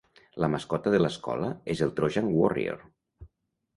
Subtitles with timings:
[0.43, 2.85] La mascota de l'escola és el Trojan Warrior.